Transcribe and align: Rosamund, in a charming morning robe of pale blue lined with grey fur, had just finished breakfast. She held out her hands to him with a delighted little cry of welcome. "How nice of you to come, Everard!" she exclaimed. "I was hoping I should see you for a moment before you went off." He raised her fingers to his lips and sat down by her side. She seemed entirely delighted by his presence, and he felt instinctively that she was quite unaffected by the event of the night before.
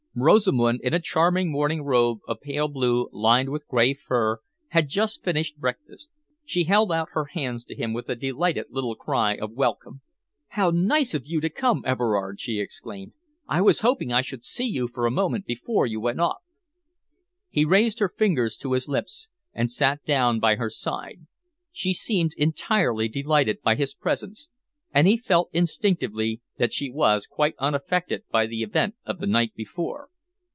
Rosamund, 0.13 0.81
in 0.83 0.93
a 0.93 0.99
charming 0.99 1.49
morning 1.49 1.83
robe 1.83 2.19
of 2.27 2.41
pale 2.41 2.67
blue 2.67 3.07
lined 3.13 3.47
with 3.47 3.65
grey 3.65 3.93
fur, 3.93 4.39
had 4.71 4.89
just 4.89 5.23
finished 5.23 5.55
breakfast. 5.57 6.09
She 6.43 6.65
held 6.65 6.91
out 6.91 7.07
her 7.13 7.27
hands 7.31 7.63
to 7.63 7.75
him 7.75 7.93
with 7.93 8.09
a 8.09 8.15
delighted 8.15 8.65
little 8.69 8.95
cry 8.95 9.35
of 9.35 9.53
welcome. 9.53 10.01
"How 10.49 10.69
nice 10.69 11.13
of 11.13 11.25
you 11.25 11.39
to 11.39 11.49
come, 11.49 11.83
Everard!" 11.85 12.41
she 12.41 12.59
exclaimed. 12.59 13.13
"I 13.47 13.61
was 13.61 13.79
hoping 13.79 14.11
I 14.11 14.21
should 14.21 14.43
see 14.43 14.65
you 14.67 14.89
for 14.89 15.05
a 15.05 15.11
moment 15.11 15.45
before 15.45 15.85
you 15.85 16.01
went 16.01 16.19
off." 16.19 16.43
He 17.49 17.63
raised 17.63 17.99
her 17.99 18.09
fingers 18.09 18.57
to 18.57 18.73
his 18.73 18.89
lips 18.89 19.29
and 19.53 19.71
sat 19.71 20.03
down 20.03 20.41
by 20.41 20.57
her 20.57 20.69
side. 20.69 21.25
She 21.71 21.93
seemed 21.93 22.33
entirely 22.35 23.07
delighted 23.07 23.61
by 23.61 23.75
his 23.75 23.93
presence, 23.93 24.49
and 24.93 25.07
he 25.07 25.15
felt 25.15 25.49
instinctively 25.53 26.41
that 26.57 26.73
she 26.73 26.89
was 26.91 27.25
quite 27.25 27.55
unaffected 27.59 28.21
by 28.29 28.45
the 28.45 28.61
event 28.61 28.93
of 29.05 29.19
the 29.19 29.25
night 29.27 29.53
before. 29.55 30.09